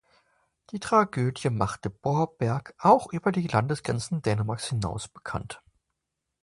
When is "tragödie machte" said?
0.79-1.91